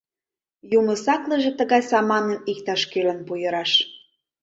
[0.77, 3.71] Юмо саклыже тыгай саманым иктаж-кӧлан пуйыраш.